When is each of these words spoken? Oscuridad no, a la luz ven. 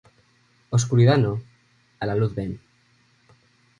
Oscuridad 0.71 1.19
no, 1.19 1.43
a 1.99 2.07
la 2.07 2.15
luz 2.15 2.33
ven. 2.33 2.59